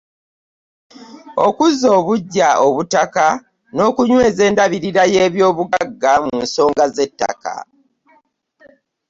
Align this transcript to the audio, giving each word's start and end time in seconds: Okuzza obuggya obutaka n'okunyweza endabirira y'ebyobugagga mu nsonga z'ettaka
Okuzza 1.47 1.87
obuggya 1.99 2.49
obutaka 2.67 3.27
n'okunyweza 3.75 4.41
endabirira 4.49 5.03
y'ebyobugagga 5.13 6.11
mu 6.25 6.33
nsonga 6.43 6.83
z'ettaka 6.95 7.53